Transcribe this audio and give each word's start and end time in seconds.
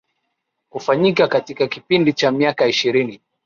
kufanyika 0.69 1.27
katika 1.27 1.67
kipindi 1.67 2.13
cha 2.13 2.31
miaka 2.31 2.67
ishirini 2.67 3.21